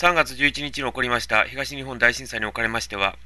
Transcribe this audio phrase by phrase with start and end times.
[0.00, 3.18] 3月11日に起こりました東日本大震災におかれましては、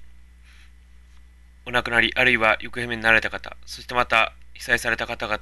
[1.66, 5.38] お亡くなり、あるいは行方不明になられた方、そしてまた被災された方々、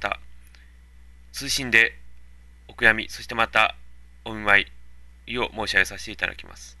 [1.31, 1.97] 通信で
[2.67, 3.75] お悔やみ、そしてまた
[4.25, 4.67] お見舞
[5.25, 6.77] いを申し上げさせていただきます。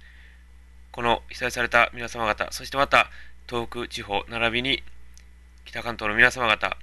[0.91, 3.09] この被災された皆様方、そしてまた
[3.49, 4.83] 東北地方、並びに
[5.65, 6.77] 北関東の皆様方、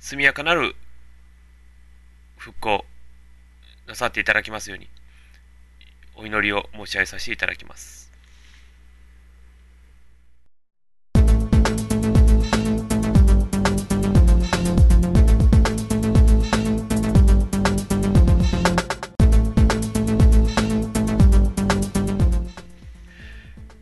[0.00, 0.74] 速やかなる
[2.38, 2.84] 復興
[3.86, 4.88] なさっていただきますように、
[6.16, 8.04] お祈りを申し上げさせていただきます。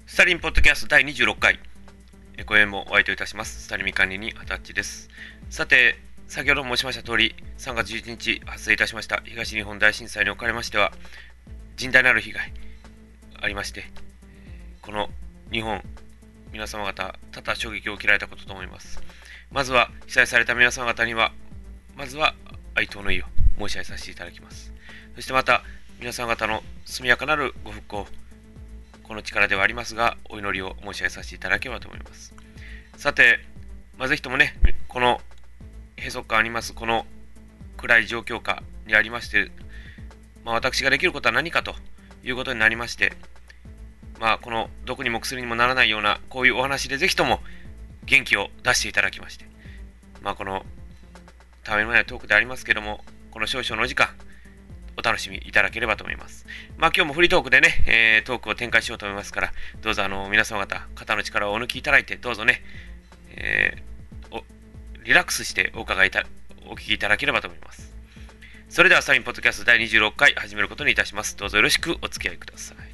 [0.06, 1.58] スタリンポッドキャスト第26回、
[2.46, 3.62] ご縁もお相手いたします。
[3.64, 5.08] スタリミ管理にアタッチです。
[5.48, 10.92] さて、先ほど申しました通り、3月11日発生いたしました東日本大震災におかれましては、
[11.76, 12.52] 甚大なる被害
[13.40, 13.84] ありまして、
[14.80, 15.10] この
[15.50, 15.82] 日本、
[16.52, 19.02] 皆様方、多々衝撃を受けられたことと思います。
[19.50, 21.32] まずは、被災された皆様方には、
[21.96, 22.34] まずは
[22.74, 23.24] 哀悼の意を
[23.58, 24.72] 申し上げさせていただきます。
[25.14, 25.62] そしてまた、
[25.98, 28.06] 皆様方の速やかなるご復興、
[29.02, 32.34] この力ではありますが、お祈りを申し上げさせていただければと思います。
[32.96, 33.40] さて、
[33.98, 34.54] まあ、ぜひともね、
[34.88, 35.20] この
[35.96, 37.06] 閉塞感あります、この
[37.76, 39.50] 暗い状況下にありまして、
[40.44, 41.74] まあ、私ができることは何かと
[42.24, 43.12] いうことになりまして、
[44.20, 47.40] まあ、この毒にも薬にもならないようなこういうお話でぜひとも
[48.04, 49.46] 元気を出していただきまして、
[50.20, 50.64] まあ、この
[51.64, 54.08] ためのないトークでありますけども、この少々のお時間、
[54.96, 56.46] お楽しみいただければと思います。
[56.76, 62.62] まあ今日もフリートークでね、えー、トークを展開しようと思いますから、どうぞあの皆様方、肩の力をお抜きいただいて、どうぞね、
[63.36, 64.42] えー、
[65.04, 66.26] リラックスしてお伺いた、
[66.68, 67.91] お聞きいただければと思います。
[68.72, 71.36] それではサインポッドキャスト第26回始めることにいたします。
[71.36, 72.91] どうぞよろしくお付き合いください。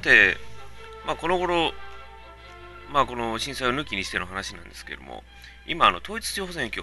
[0.00, 0.38] さて、
[1.06, 1.72] まあ、この頃、
[2.90, 5.22] まあ、この震災を抜きにしての話なんですけれども、
[5.66, 6.82] 今、あの統一地方選挙、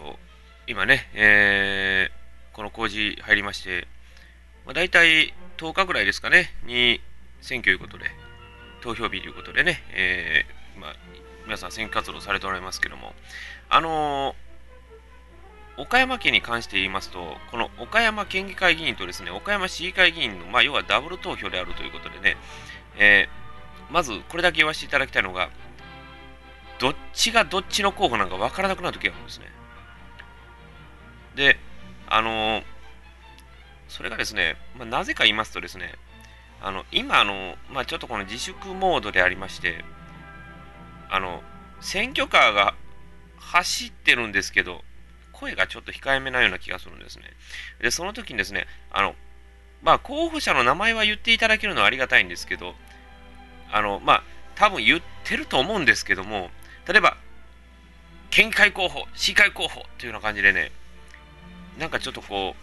[0.67, 3.87] 今ね、えー、この工事入りまして、
[4.67, 7.01] まあ、大体10日ぐらいですかね、に
[7.41, 8.05] 選挙ということで、
[8.81, 10.95] 投票日ということでね、えー、まあ、
[11.45, 13.13] 皆さん選挙活動されておられますけども、
[13.69, 22.37] あのー、岡山県に関して言いますと、この岡山県議会議員とですね、岡山市議会議員の、まあ、要はダブル投票であるということでね、
[22.97, 25.49] えー、まずこれだけ言わせていただきたいのが、
[26.79, 29.45] どっちがどっちの候補なんか分からなくなるときがあるんですね。
[31.35, 31.57] で、
[32.07, 32.63] あのー、
[33.87, 35.93] それがですね、まあ、なぜか言いますとですね、
[36.61, 39.83] あの今あの、まあ、ちょっとこの自粛モードでありまして、
[41.09, 41.41] あの
[41.79, 42.73] 選挙カーが
[43.37, 44.83] 走ってるんですけど、
[45.31, 47.25] 声がちょっと控えめなような気がするんですね。
[47.81, 49.15] で、その時にですね、あの
[49.83, 52.75] まあ、候補者の名前は言っていただけるのはありがたいんですけど、
[53.71, 54.23] あの、まあ、
[54.55, 56.49] 多分言ってると思うんですけども、
[56.87, 57.17] 例えば、
[58.29, 60.71] 県会候補、市議会候補というような感じでね、
[61.77, 62.55] なんかちょっとこ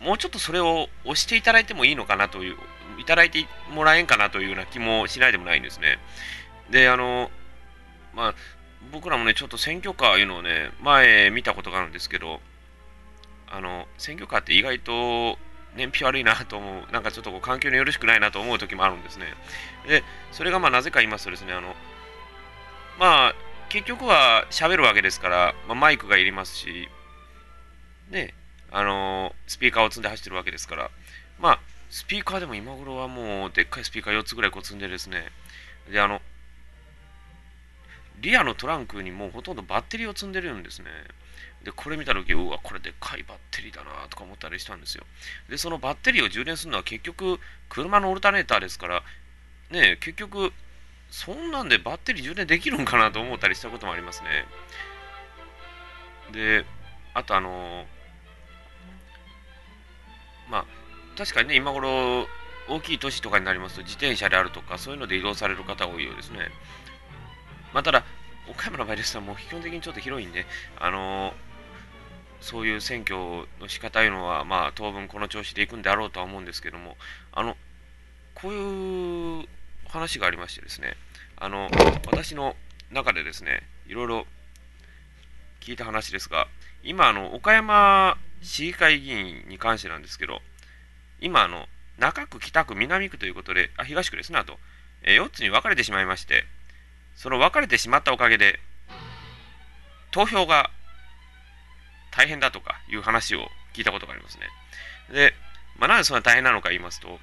[0.00, 2.56] う、もうちょっとそれを押していただいてもいいのかなという、
[2.98, 5.98] いただいてもらえんかなというような気もしないでもないんですね。
[6.70, 7.30] で、あの、
[8.14, 8.34] まあ、
[8.90, 12.40] 僕らもね、ちょっと選挙カーいうのをね、前見たことがあるんですけど、
[13.48, 15.38] あの、選挙カーって意外と
[15.76, 19.26] 燃費悪いなと思う、なんかちょっとこう環境によろしくないなと思う時もあるんですね。
[19.86, 21.74] で、それがまあなぜか言いますとですね、あの、
[22.98, 23.34] まあ、
[23.68, 26.88] 結局は喋るわけですから、まあ、マイクがいりますし、
[28.10, 28.34] ね、
[28.70, 30.90] あのスピーカーを積んで走ってるわけですから、
[31.40, 35.24] まあ、スピーカーでも今頃はもうでっかいスピーカー4つぐらいこう積んでですね、
[35.90, 36.20] で、あの、
[38.20, 40.86] リアのトランクにもうほとんどバッテリーを積んでるんですね。
[41.64, 45.04] で、これ見たとき、うわ、これでっかいバッテリーだなとか思ったりしたんですよ。
[45.48, 47.38] で、そのバッテリーを充電するのは結局、
[47.68, 49.02] 車のオルタネーターですから、
[49.70, 50.52] ね、結局、
[51.10, 54.46] そんなんでバッテリー充電できるんかなと思ったりしたこともありますね。
[56.32, 56.64] で、
[57.14, 57.86] あとあの
[60.48, 60.64] まあ、
[61.16, 62.26] 確かにね、今頃、
[62.68, 66.50] 大きい都市とかになりますと、自転車であるとか、そういうので移動される方が多いようですね。
[67.72, 68.04] まあ、ただ、
[68.48, 70.46] 岡山の場合ですと、もう基本的にちょっと広いんで、
[70.78, 71.51] あのー
[72.42, 73.16] そういう選挙
[73.60, 76.96] の仕方いうのは、まあ、当分この調子でいくんであろうとは思うんですけども、
[77.32, 77.56] あの、
[78.34, 79.46] こういう
[79.88, 80.96] 話がありましてですね、
[81.36, 81.70] あの、
[82.10, 82.56] 私の
[82.90, 84.26] 中でですね、いろいろ
[85.60, 86.48] 聞いた話ですが、
[86.82, 90.40] 今、あの、岡山市議会議員に関してなんですけど、
[91.20, 91.66] 今、あの、
[91.98, 94.58] 中区、北区、南区ということで、あ、東区ですね、あと、
[95.02, 96.44] えー、4つに分かれてしまいまして、
[97.14, 98.58] その分かれてしまったおかげで、
[100.10, 100.70] 投票が
[102.12, 104.46] 大変だとかいう話を聞いたことがありますね。
[105.12, 105.34] で、
[105.78, 107.18] まあ、なぜそんな大変なのか言いますと、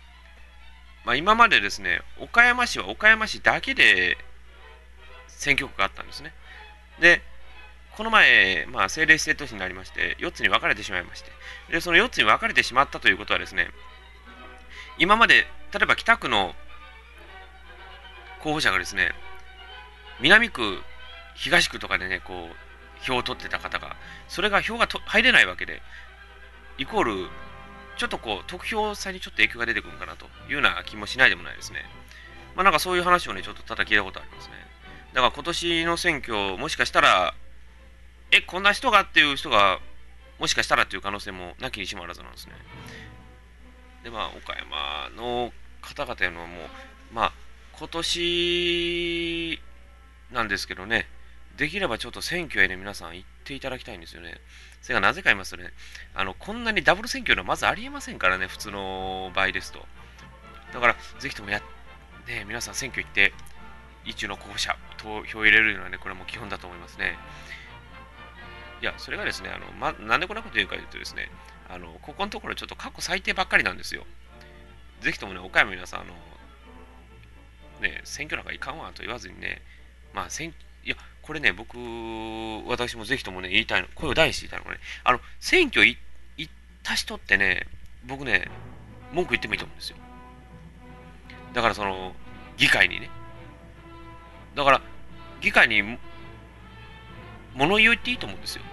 [1.06, 4.18] まあ、今までですね、岡山市は岡山市だけで
[5.28, 6.34] 選挙区があったんですね。
[7.00, 7.22] で、
[7.96, 11.32] この前、まあ、政令指定都市になりまして、4つに分かれてしまいまして、
[11.72, 13.70] で、その4つに分かれてしまったということはですね、
[14.98, 16.56] 今まで、例えば北区の
[18.42, 19.12] 候補者がですね、
[20.20, 20.82] 南区、
[21.36, 22.69] 東区とかでね、こう、
[23.02, 23.96] 票を取ってた方が、
[24.28, 25.82] それが票が入れないわけで、
[26.78, 27.30] イコール、
[27.98, 31.86] ちょっとこう、得票差にちょっと影響が出てくるかなというような気もしないでもないですね。
[32.56, 34.54] まあなんかそういう話をね、ちょっとただ聞いたことありますね。
[35.14, 37.34] だから今年の選挙、もしかしたら、
[38.32, 39.80] え、こんな人がっていう人が、
[40.40, 42.54] もしかしたらっていう可能性もなきにしもあらずなんですね。
[44.04, 45.52] で、まあ、岡山の
[45.82, 46.70] 方々のもう、
[47.12, 47.34] まあ、
[47.74, 49.60] 今年
[50.32, 51.08] なんですけどね、
[51.60, 54.40] できればちょっと選挙へね、皆さん行っていただきたいんですよね。
[54.82, 55.74] それがなぜか言いますとね、
[56.16, 59.86] あの、こんなにダブル選挙のはまずありえませんからね、普通の場合ですと。
[60.74, 61.60] だから、ぜひともや、
[62.28, 63.34] ね、皆さん選挙行って、
[64.06, 67.18] 一応の候補者、投票入れるのはね、これも基本だと思いますね。
[68.82, 71.30] いや、それがですね、あのま、なんでこんなこと言うかというとですね、
[71.68, 74.06] あのここのところちょっと過去最低ばっかりなんですよ。
[75.02, 76.14] ぜひともね、岡山皆さん、あの、
[77.82, 79.62] ね、選挙なんかいかんわと言わずにね、
[80.14, 80.54] まあ、選
[80.84, 80.96] いや、
[81.30, 81.78] これね、僕、
[82.68, 85.96] 私もぜひともね、言いたいの、声を大にして言いたいのがね、あの、選挙行
[86.42, 87.68] った人ってね、
[88.08, 88.50] 僕ね、
[89.14, 89.98] 文句言ってもいいと思うんですよ。
[91.54, 92.16] だからその、
[92.58, 93.12] 議会にね。
[94.56, 94.82] だから、
[95.40, 96.00] 議会に
[97.54, 98.64] 物言いっていいと思うんですよ。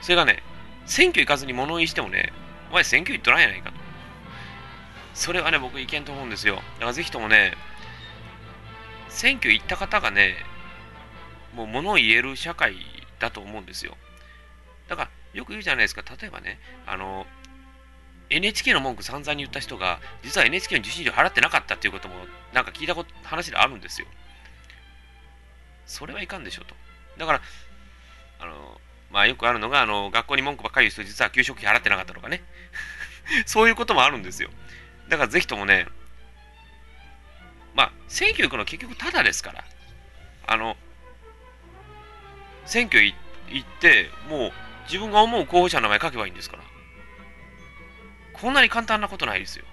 [0.00, 0.42] それがね、
[0.86, 2.32] 選挙行かずに物言いしてもね、
[2.70, 3.76] お前選挙行っとらんやないかと。
[5.12, 6.54] それはね、僕意見と思うんですよ。
[6.54, 7.52] だからぜひともね、
[9.10, 10.36] 選挙行った方がね、
[11.56, 12.76] もう物を言える社会
[13.18, 13.96] だと思うんですよ。
[14.88, 17.26] だから、よく言うじゃないですか、例えばね、あの、
[18.28, 22.14] NHK の文句散々に言った人が、実は NHK の受信料払ってなかったっていうことも、
[22.52, 24.06] なんか聞いたこと話であるんですよ。
[25.86, 26.74] それはいかんでしょうと。
[27.18, 27.40] だから、
[28.40, 28.78] あの、
[29.10, 32.42] まあよくあるのが、あの、学校に文句ばっかり言う人、実は給食費払ってなかったとかね。
[33.46, 34.50] そういうこともあるんですよ。
[35.08, 35.86] だからぜひともね、
[37.74, 39.64] まあ、選挙行くの結局ただですから、
[40.46, 40.76] あの、
[42.66, 44.52] 選挙行って、もう
[44.84, 46.62] 自分が思う候補者の名前書けばいいんですから。
[48.32, 49.64] こんなに簡単なことないですよ。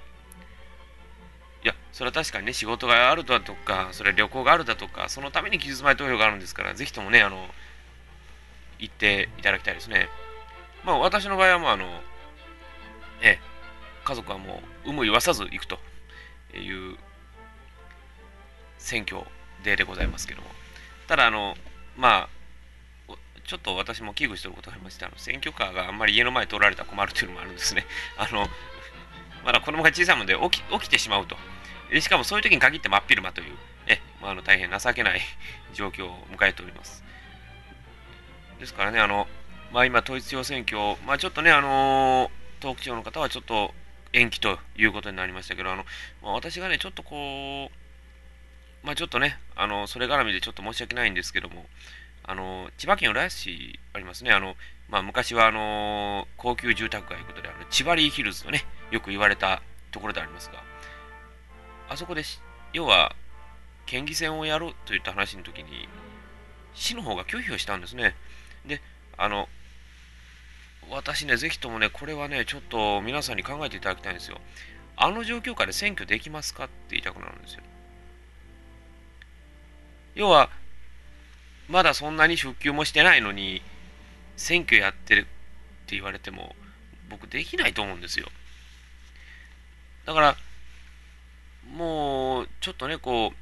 [1.64, 7.50] いや、それは確かにね、仕事があるだとか、それは旅行があるだとか、そのために期日前投票があるんですから、ぜひともね、あの、
[8.80, 10.08] 行っていただきたいですね。
[10.84, 12.02] まあ、私の場合はもう、あの、
[13.22, 13.40] ええ、
[14.04, 15.80] 家族はもう、有無言わさず行くと
[16.54, 16.98] いう
[18.78, 19.22] 選挙
[19.64, 20.48] ででございますけども。
[21.08, 21.56] ただ、あの、
[21.98, 22.30] まあ、
[23.46, 27.86] ちょっと私も危惧してることがありまして、あの選挙カーがあんまり家の前通られたら困るというのもあるんですね。
[28.18, 28.50] あの、
[29.44, 31.38] まだ子供が小さいので起き起きてしまうと
[31.90, 32.00] で。
[32.02, 33.56] しかもそういう時に限って真っ昼間という、
[33.88, 35.22] え、まあ、あの大変情けない
[35.74, 37.04] 状況を迎えております。
[38.60, 39.28] ですからね、あの、
[39.72, 43.74] まあ、今、統一地方選挙、まあ、ちょっとね、あの東北地方の方はちょっと
[44.14, 45.86] 延期ということになりましたけど、あの
[46.22, 51.66] まあ、私がね、ちょっとこう、まあ、ちょっとね、あのそれ絡みでちょっと申し訳ないんですけども、
[52.24, 54.56] あの千葉県浦安市ありますね、あの
[54.90, 59.62] まあ、昔はあの高級住宅街ということで、あの千葉リーヒルズとね、よく言われた
[59.92, 60.64] ところでありますが、
[61.90, 62.24] あそこで、
[62.74, 63.16] 要は、
[63.86, 65.88] 県議選をやるといった話の時に、
[66.74, 68.16] 市の方が拒否をしたんですね。
[68.66, 68.82] で、
[69.18, 69.48] あの、
[70.90, 74.40] 私ね、ぜひともね、これはね、ちょっと皆さんに考えていただきたいんですよ。
[74.96, 77.64] あの状況下で選挙できますかって言いたくなるんですよ。
[80.16, 80.50] 要は、
[81.70, 83.62] まだそんなに復旧もしてないのに、
[84.36, 85.24] 選挙やってるっ
[85.88, 86.56] て言われても、
[87.10, 88.28] 僕できないと思うんですよ。
[90.06, 90.38] だから、
[91.72, 93.38] もう、ちょっとね、こう、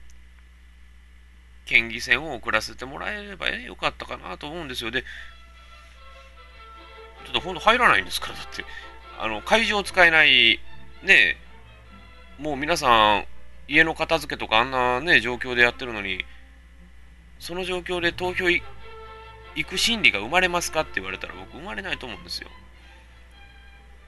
[1.65, 4.91] 県議選を送らせてもらえればよかったかなと思うんですよ。
[4.91, 8.65] で、ちょっと本当入らないんですから、だって。
[9.19, 10.59] あの、会場使えない、
[11.03, 11.37] ね
[12.37, 13.25] もう皆さん、
[13.67, 16.25] 家の片付けとかあんなね、状況でやってるのに、
[17.41, 18.63] その状況で投票行
[19.67, 22.47] く心理が生まれますかって言われたら僕生まれないと思うんですよ。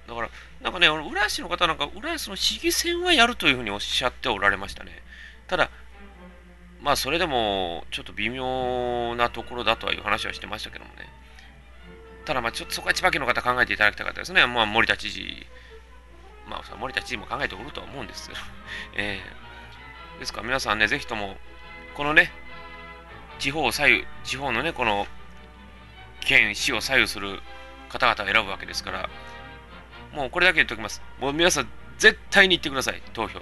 [0.08, 0.30] だから、
[0.62, 4.92] なんかね、浦安市の方なんか、浦安の市議選はやるというふうにおっしゃっておられましたね。
[5.48, 5.70] ただ、
[6.82, 11.10] まあ、それでも、ちょっと微妙なところだとはいう話はしてましたけどもね。
[12.26, 14.46] ただまあちょっとそこは千葉県の方考えていただきたかったですね。
[14.46, 15.46] まあ森田知事、
[16.48, 18.40] まあ森田知事も考えておるとは思うんですけど、
[18.96, 21.38] えー、ですから皆さんね、ぜひとも、
[21.96, 22.32] このね、
[23.44, 25.06] 地方左右、地方のね、この
[26.22, 27.42] 県、市を左右する
[27.90, 29.10] 方々を選ぶわけですから、
[30.14, 31.02] もうこれだけ言っておきます。
[31.20, 33.42] もう皆さん、絶対に行ってください、投票。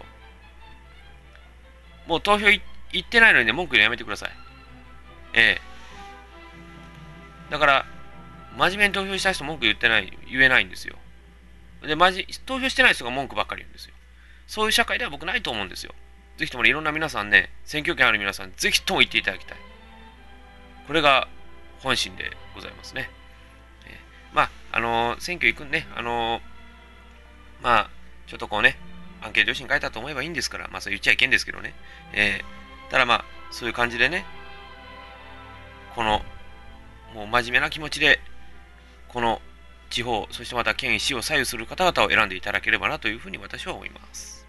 [2.07, 2.61] もう投票行
[2.97, 4.31] ってないのにね、文句言うのやめてください。
[5.35, 7.85] ええだから、
[8.57, 10.95] 真面目に投票した人文句言ってない、言えないんですよ。
[11.83, 13.93] で、まじ、投票してない人が文句ばっかり言うんですよ。
[14.47, 15.93] そういう社会では僕ないと思うんですよ。
[16.37, 19.70] ぜひとも、ね、いろんな皆さんね、選挙権ある皆さん、ぜひとも言っていただきたい。
[20.87, 21.27] これが
[21.79, 23.09] 本心でございますね。
[23.85, 27.89] えー、まあ、あのー、選挙行くんね、あのー、まあ、
[28.27, 28.77] ちょっとこうね、
[29.21, 31.73] アンケート用紙に書いたと思えばいいんですから、まあ、そう言っちゃいけんですけどね。
[32.13, 34.25] えー、ただまあ、そういう感じでね、
[35.95, 36.21] この、
[37.13, 38.19] もう真面目な気持ちで、
[39.09, 39.41] この
[39.89, 44.40] 地方、そしてまた県、市を左右する方々を選んでいただければなというふうに私は思います。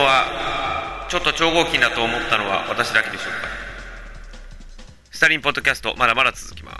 [0.00, 3.48] はちょっと超合金だと思ったのは私だけでしょうか。
[5.10, 6.79] スタリンポッドキャストまだまだ続きま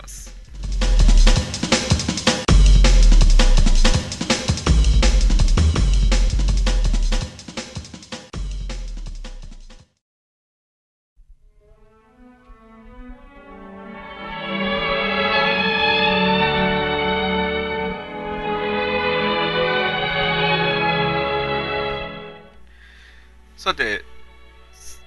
[23.61, 24.03] さて、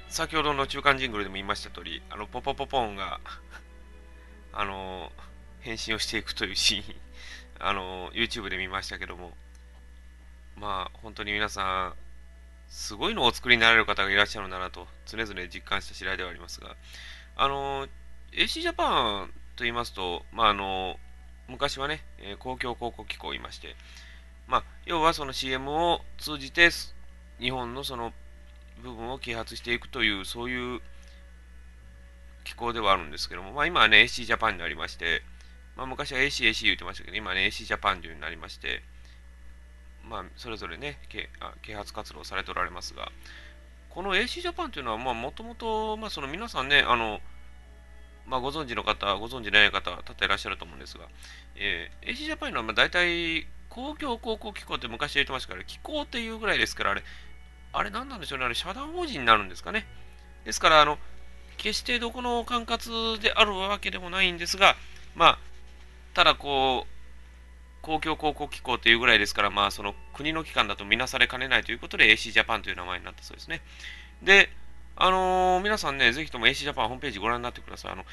[0.09, 3.19] 先ほどの中間ジングルでも言いました通り、あの、ポポポポンが
[4.55, 5.11] あの、
[5.63, 6.97] 変身をしていくというシーン、
[7.59, 9.37] あの、YouTube で見ましたけども、
[10.55, 11.95] まあ、本当に皆さん、
[12.69, 16.77] すごいのをお作りになられる方がいらっしゃるんだなと、常々実感した次第ではありますが、
[17.35, 17.89] あの、
[18.31, 21.01] AC ジャパンと言いますと、まあ、あの、
[21.49, 23.75] 昔はね、え公共広告機構いまして、
[24.47, 26.71] まあ、要はその CM を通じて、
[27.41, 28.15] 日本のその
[28.85, 30.81] 部分を啓発していくという、そういう
[32.45, 35.23] 機構ではあるんですけども、まあ、今はね、AC ジャパンになりまして、
[35.77, 38.83] まあ、昔は AC、AC 言ってましたけど、今ね、AC ジャパンというようになりまして、
[40.09, 40.99] まあ、それぞれね、
[41.63, 43.11] 啓発活動をされておられますが、
[43.89, 47.21] この AC ジャパンというのは、まあ、もともと、まあ、その皆さんね、あの、
[48.27, 51.09] まあ、ご存知の方、ご存知ない方、多々いらっしゃると思うんですが、
[51.57, 57.03] えー、AC ジャパンのは、まあ、大体、公共広告機構って昔言ってましたから、機構っていうぐらいですから、あれ、
[57.75, 59.87] あれ何なんでしょうね、あれ社団法人になるんですかね。
[60.45, 60.99] ですから、あの、
[61.57, 64.77] 決してどこの管轄であるわけでもないんですが、
[65.15, 65.39] まあ、
[66.15, 66.95] ただこう、
[67.83, 73.61] 公共広告機構というぐらいですから、まあ、その国の機関だと見なされかねないということで AC ジャパンという名前になったそうですね。
[74.23, 74.49] で、
[74.97, 77.93] あのー、皆さんね、ぜひとも AC ジャパンホームページご覧になってください。
[77.93, 78.05] あの、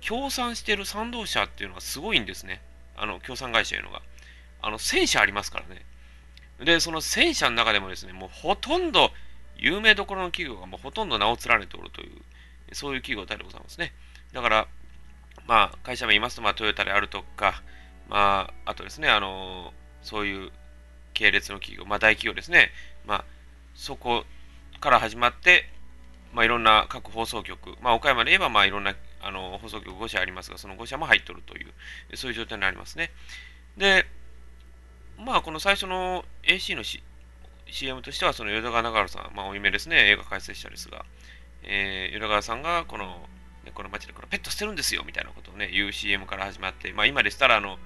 [0.00, 2.60] 協賛してる賛同者っていうのがすごいんですね。
[2.96, 4.02] あの、協賛会社いうのが。
[4.60, 5.84] あの、1000社ありますからね。
[6.60, 9.10] で、その戦車の中でもですね、もうほとんど、
[9.56, 13.92] 有名どころの企業がもうほとんど名を連ねておるという、そういう企業体でございますね。
[14.32, 14.68] だから、
[15.46, 17.62] まあ、会社名言いますと、まあ、トヨタであるとか、
[18.08, 20.50] まあ、あとですね、あの、そういう
[21.12, 22.70] 系列の企業、まあ、大企業ですね。
[23.06, 23.24] まあ、
[23.74, 24.24] そこ
[24.80, 25.68] から始まって、
[26.32, 33.10] まあ、いろんな各放送局、まあ、岡山で言えば、まあ、いろんなあの放送局5社ありますが、その5社も入っとるという、そういう状態になりますね。
[33.76, 34.06] で、
[35.24, 37.02] まあ、この最初の AC の、C、
[37.66, 41.04] CM としては、その淀川長原さん、まあ、お夢ですね、映画解説者ですが、
[41.62, 43.06] えー、淀川さんがこの、
[43.64, 47.78] ね、この街でこのペット捨てるんですよみたいなことをね、言う CM から始まって、まあ、今でしたら、あの、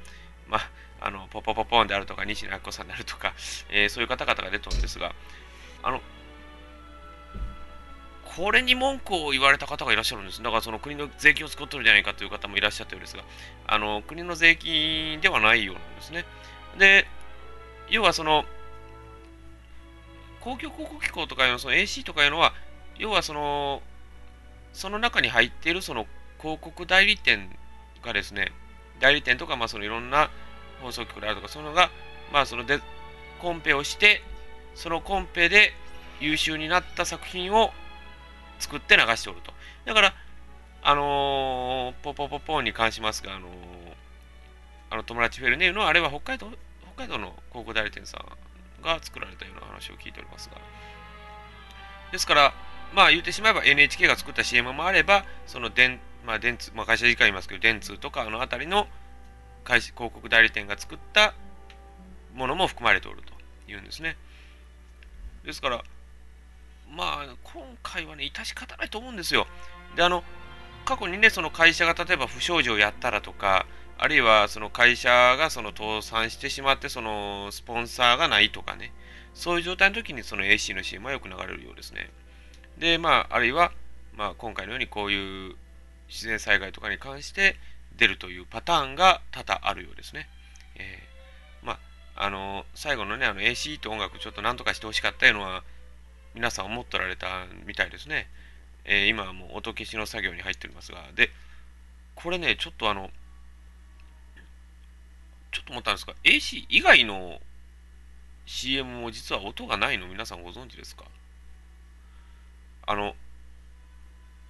[0.49, 3.35] まあ、あのポポポポンであるとか、西野明子さんであるとか、
[3.71, 5.15] えー、そういう方々が出てるんですが、
[5.85, 6.01] あの、
[8.37, 10.43] これに文句を言われた方がいらっしゃるんです。
[10.43, 13.25] だからその国の税金を作ってるんじゃないかという方もいらっしゃったようですが、
[13.67, 16.25] あの国の税金ではないようなんですね。
[16.79, 17.07] で、
[17.91, 18.45] 要はその、
[20.41, 22.53] 公共広告機構とかいうの、その AC とかいうのは、
[22.99, 23.83] 要はその、
[24.73, 26.07] その中に入っているその
[26.41, 27.51] 広告代理店
[28.03, 28.53] がですね、
[29.01, 30.31] 代理店とか、まあそのいろんな
[30.83, 31.91] 放送局であるとか、そのが、
[32.33, 32.81] まあそので、
[33.41, 34.23] コンペをして、
[34.75, 35.73] そのコンペで
[36.21, 37.71] 優秀になった作品を
[38.59, 39.53] 作って流しておると。
[39.85, 40.15] だから、
[40.83, 43.51] あのー、ポポポポンに関しますが、あのー、
[44.91, 46.51] あの友達フェルネーのあれは北海道
[46.99, 50.57] 海道の広告代理店さんが作られたような話を聞いておりますが。
[52.11, 52.55] ですから、
[52.93, 58.89] まあ言ってしまえば NHK が作った CM もあれば、その電、まあ電通、まあ会社時間言いますけど、電通とかあの辺りの
[59.63, 61.35] 会広告代理店が作った
[62.35, 64.17] ものも含まれておるというんですね。
[65.45, 65.85] ですから、
[66.91, 69.47] まあ今回はね、致し方ないと思うんですよ。
[69.95, 70.25] で、あの、
[70.85, 73.67] 過去にね、その会社が例えば不祥事をやったらとか、
[74.01, 78.93] あるいはその会社がその倒産してしまって、そのスポンサーがないとかね、
[79.35, 82.11] そういう状態の時にその AC の CM はよく流れるようですね。
[82.79, 83.73] で、まあ、あるいは、
[84.17, 85.57] まあ、今回のようにこういう
[86.09, 87.57] 自然災害とかに関して
[87.97, 90.29] 出るというパターンが多々あるようですね。
[90.77, 91.79] えー、ま
[92.15, 95.65] あ、あの、最後のね、あの AC と音楽ちょっと何とかしてほしかったいうのは、
[96.35, 98.29] 皆さん思ってられたみたいですね。
[98.85, 101.31] えー、今はもう音消しの作業に入っておりますが、で、
[102.15, 103.11] これね、ちょっとあの、
[105.69, 107.39] と思ったんですが、AC 以外の
[108.47, 110.09] CM も実は音がないの？
[110.09, 111.05] 皆さんご存知ですか？
[112.87, 113.15] あの、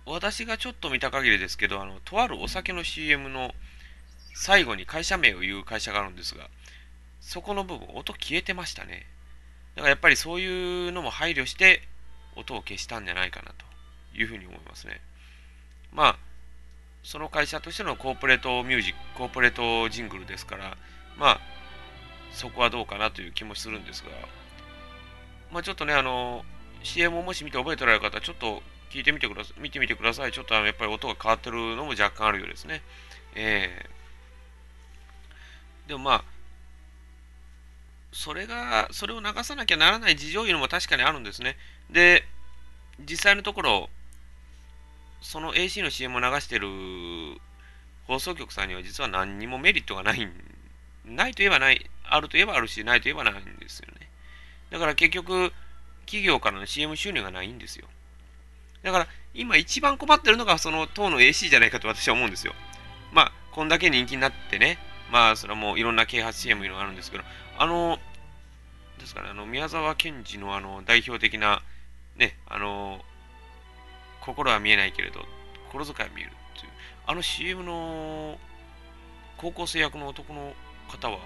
[0.07, 3.53] 私がちょっと見た限りですけど、あの、とあるお酒の CM の
[4.33, 6.49] 最後に会社名を言う会社があるんですが、
[7.21, 9.07] そこの部分、音消えてましたね。
[9.75, 11.83] だからやっぱりそういうのも配慮して
[12.37, 13.65] 音を消したんじゃないかなと
[14.17, 15.01] いうふうに思いますね。
[15.93, 16.19] まあ、
[17.03, 20.77] その会社としてのコーポレートミュージック、コーポレートジングルですから、
[21.19, 21.41] まあ、
[22.33, 24.11] そこはどうかなという気もするんですが、
[25.53, 26.45] まあちょっとね、あの、
[26.83, 29.61] CM をもし見て覚えておられる方、ちょっと聞いてみてください。
[29.61, 30.33] 見てみてください。
[30.33, 32.83] ちょっとあのやっぱり音が変わってるのも若干あるようですね。
[33.35, 36.25] えー、でもまあ、
[38.13, 41.57] それが、それを流さなきゃならない事情いうのも確かにあるんですね。
[41.91, 42.25] で、
[43.01, 43.91] 実際のところ、
[45.21, 46.69] その AC の CM を流してる
[48.07, 50.33] 放送局さんには実は何にもメリットがないん、
[51.09, 54.09] ないといえばない、あるといえばあるし、ないといえばないんですよね。
[54.71, 55.53] だから結局、
[56.07, 57.87] 企業からの CM 収入がないんですよ。
[58.83, 62.55] だから、今一番困ってるのがその党の AC じゃないかと私は思うんですよ。
[63.13, 64.79] まあ、こんだけ人気になってね、
[65.11, 67.25] まあ、それはもういろんな啓発 CM いうのがあるんですけど、
[67.59, 67.99] あの、
[68.99, 71.63] ですかね、あの、宮沢賢治のあの、代表的な、
[72.17, 73.01] ね、あの、
[74.21, 75.25] 心は見えないけれど、
[75.69, 76.73] 心遣いは見えるっていう、
[77.07, 78.39] あの CM の
[79.39, 80.53] 高校生役の男の
[80.89, 81.19] 方は、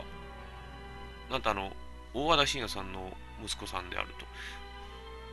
[1.30, 1.72] なんとあの、
[2.14, 4.26] 大和田晋也さんの息子さんであると。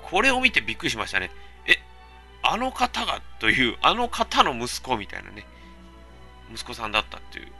[0.09, 1.29] これを見てびっくりしましたね。
[1.65, 1.77] え、
[2.41, 5.45] あの方がという、あの方の息子みたいなね、
[6.51, 7.51] 息子さんだったっていう、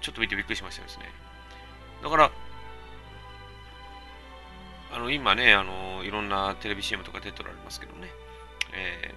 [0.00, 1.04] ちょっと見てびっくりしましたですね。
[2.02, 2.30] だから、
[4.92, 8.08] あの、今ね、あの、いろんなテレビ CM とか出ておられますけどね。
[8.72, 9.14] え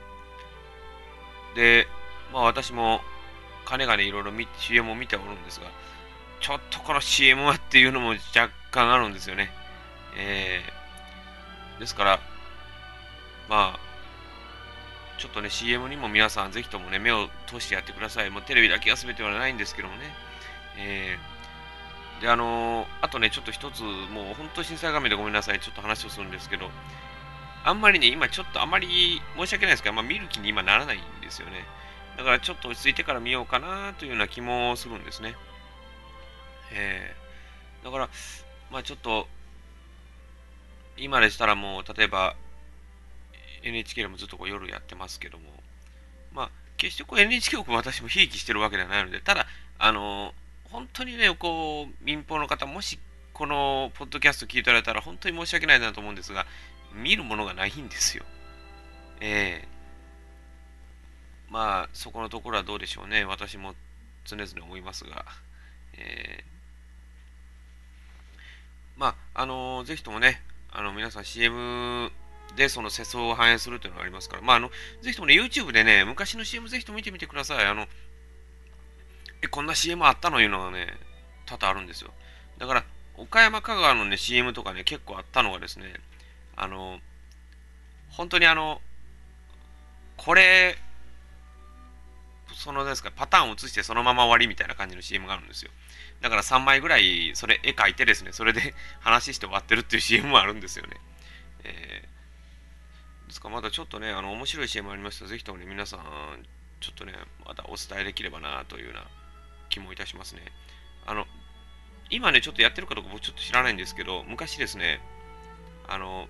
[1.54, 1.88] ー、で、
[2.34, 3.02] まあ私も、
[3.66, 5.68] かねがねいろいろ CM を見ておるんですが、
[6.40, 9.50] ちょっとこの CM はっていうのも若干あるんですよね。
[10.16, 12.20] えー、ですから、
[13.50, 13.80] まあ、
[15.18, 18.30] ちょっとね、CM にも皆さんぜひともね、目を通してやってください。
[18.30, 20.14] もうテレビだけが全てはないんですけどもね。
[20.78, 25.60] えー、で、あのー、あとね、ちょっと一つ、もう本当震災画面でごめんなさい。
[25.60, 26.70] ちょっと話をするんですけど、
[27.64, 31.66] あんまりね、今ちょっとあまり申し訳ないですけど、まあ、見る気に今ならないんですよね。
[32.18, 35.36] だからちょっと落ち着いてから見ようかなというような気もするんですね。
[36.72, 38.10] えー、だから、
[38.72, 39.28] まあちょっと、
[40.98, 42.36] 今でしたらもう、例えば、
[43.64, 45.46] NHK でもずっとこう夜やってますけども、
[46.32, 49.48] まあ、決してこう NHK を私もひいきしてるわけではないので、ただ、
[49.80, 50.34] あの、
[50.66, 53.00] 本当にね、こう、民放の方、もし
[53.34, 56.46] このポッドキャスト聞いておられたら本当に申し訳ないなと思うんですが、
[56.94, 58.24] 見るものがないんですよ。
[59.20, 63.26] ええー、まあ、そこのところはどうでしょうね。
[63.26, 63.76] 私も
[64.26, 65.26] 常々思いますが、
[65.94, 66.57] えー、
[68.98, 72.12] まあ、あのー、ぜひともね、あの、皆さん CM
[72.56, 74.70] で、その世相を反映するというのがありますから、まあ、あの、
[75.02, 77.66] ぜひともね、YouTube でね、昔の CM ぜひとも見てみてください。
[77.66, 77.88] あの、
[79.44, 80.88] え、こんな CM あったのいうのがね、
[81.46, 82.12] 多々あるんですよ。
[82.58, 82.84] だから、
[83.16, 85.94] 岡山香川のね、CM とかね、結構あったのがですね、
[86.56, 87.00] あの、
[88.10, 88.82] 本当にあの、
[90.18, 90.76] これ、
[92.54, 95.70] そのですか、パターンを映してそのまま終わりみたいな感じの CM があるんですよ。
[96.22, 100.98] だから3枚ぐらい、それ絵描いてですね、それで 話して終わってるっていう CM もあるんですよね。
[101.64, 106.46] えー、ですからまだちょっとね、あの、面白い CM ありましたら、ぜひともね、皆さん、
[106.80, 107.14] ちょっとね、
[107.46, 109.06] またお伝えできればなというような
[109.70, 110.42] 気もいたしますね。
[111.06, 111.28] あの、
[112.10, 115.02] 今ね、ちょっとやってるかどうか僕ちょっと知らないんですけど、昔ですね、
[115.88, 116.28] あの、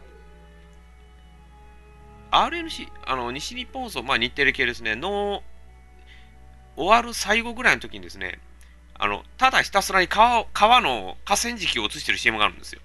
[2.32, 5.44] RNC、あの、西日本放送、まあ日テレ系ですね、の、
[6.76, 8.40] 終わる最後ぐらいの時にですね、
[9.00, 12.82] あの、ただひたすらに川川の河川敷を映してる CM があるんですよ。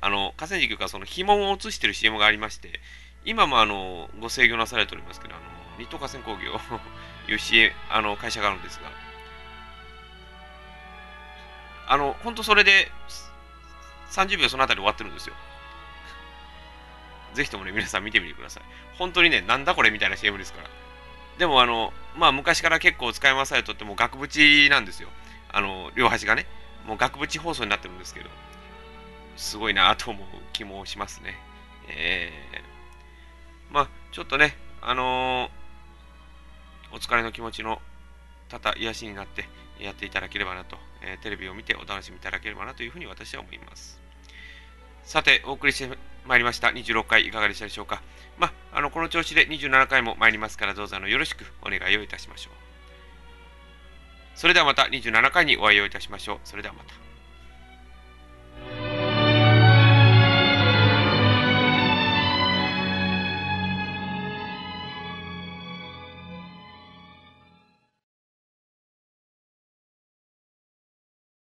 [0.00, 2.80] あの、河川敷がその紐を移してる CM がありまして、
[3.24, 5.44] 今もあの、ご制御なされておりますけど、あの、
[5.78, 6.58] 日東河川工業
[7.30, 8.90] いう CM、あの、会社があるんですが、
[11.86, 12.90] あの、本当それで、
[14.10, 15.34] 30秒そのあたり終わってるんですよ。
[17.34, 18.62] ぜひともね、皆さん見てみてください。
[18.98, 20.68] 本当にね、なんだこれみたいな CM ですから。
[21.38, 25.08] でも、あの、まあ、昔から結構使い回されとっても額縁なんですよ。
[25.52, 26.46] あの、両端がね。
[26.86, 28.30] もう額縁放送になってるんですけど、
[29.36, 31.36] すごいなと思う気もしますね。
[31.88, 37.80] えー、まあ、ちょっとね、あのー、お疲れの気持ちの
[38.48, 39.46] 多々癒しになって
[39.78, 44.00] やっていただければなと、えー、テレビを見てお楽しみいただければなというふうに私は思います。
[45.04, 48.02] さて、お送りしてまいりました26回いかがでしたでしょうか？
[48.38, 52.59] まあ、あの、この調子で27回も参りますから、どうぞあのよろしくお願いをいたしましょう。
[54.34, 56.38] それではまた27回にお会いをいたしましょう。
[56.44, 57.09] それではまた。